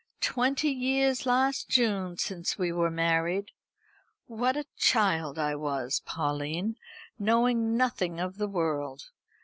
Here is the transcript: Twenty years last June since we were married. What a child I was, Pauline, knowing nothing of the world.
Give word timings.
Twenty 0.21 0.71
years 0.71 1.27
last 1.27 1.69
June 1.69 2.17
since 2.17 2.57
we 2.57 2.71
were 2.71 2.89
married. 2.89 3.51
What 4.25 4.57
a 4.57 4.65
child 4.75 5.37
I 5.37 5.53
was, 5.53 6.01
Pauline, 6.07 6.77
knowing 7.19 7.77
nothing 7.77 8.19
of 8.19 8.39
the 8.39 8.47
world. 8.47 9.11